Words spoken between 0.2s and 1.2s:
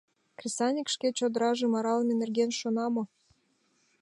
Кресаньык шке